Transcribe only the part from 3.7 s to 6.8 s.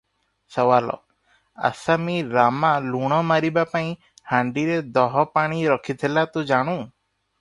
ପାଇଁ ହାଣ୍ଡିରେ ଦହପାଣି ରଖିଥିଲା, ତୁ ଜାଣୁ?